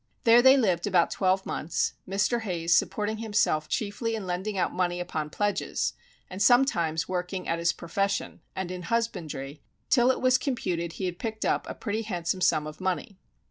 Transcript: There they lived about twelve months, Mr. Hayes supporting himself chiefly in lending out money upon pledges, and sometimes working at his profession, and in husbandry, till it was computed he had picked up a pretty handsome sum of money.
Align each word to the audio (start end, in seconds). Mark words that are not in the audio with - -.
There 0.23 0.41
they 0.41 0.57
lived 0.57 0.87
about 0.87 1.11
twelve 1.11 1.45
months, 1.45 1.93
Mr. 2.09 2.41
Hayes 2.41 2.75
supporting 2.75 3.17
himself 3.19 3.67
chiefly 3.69 4.15
in 4.15 4.25
lending 4.25 4.57
out 4.57 4.73
money 4.73 4.99
upon 4.99 5.29
pledges, 5.29 5.93
and 6.27 6.41
sometimes 6.41 7.07
working 7.07 7.47
at 7.47 7.59
his 7.59 7.71
profession, 7.71 8.41
and 8.55 8.71
in 8.71 8.81
husbandry, 8.89 9.61
till 9.91 10.09
it 10.09 10.19
was 10.19 10.39
computed 10.39 10.93
he 10.93 11.05
had 11.05 11.19
picked 11.19 11.45
up 11.45 11.69
a 11.69 11.75
pretty 11.75 12.01
handsome 12.01 12.41
sum 12.41 12.65
of 12.65 12.81
money. 12.81 13.19